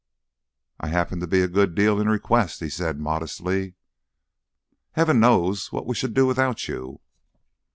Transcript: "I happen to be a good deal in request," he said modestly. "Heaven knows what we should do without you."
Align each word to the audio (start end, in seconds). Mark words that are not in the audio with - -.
"I 0.79 0.87
happen 0.87 1.19
to 1.19 1.27
be 1.27 1.41
a 1.41 1.47
good 1.47 1.75
deal 1.75 2.01
in 2.01 2.09
request," 2.09 2.59
he 2.59 2.71
said 2.71 2.99
modestly. 2.99 3.75
"Heaven 4.93 5.19
knows 5.19 5.71
what 5.71 5.85
we 5.85 5.93
should 5.93 6.15
do 6.15 6.25
without 6.25 6.67
you." 6.67 7.01